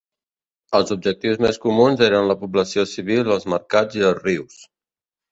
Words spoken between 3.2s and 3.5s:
els